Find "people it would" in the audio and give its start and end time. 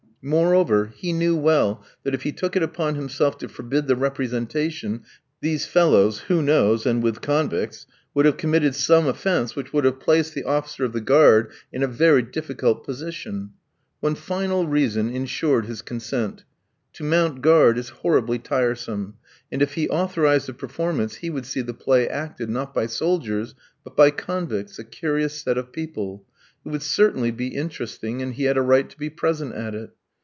25.71-26.83